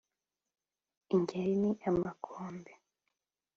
[1.13, 2.73] Ingeri ni amakombe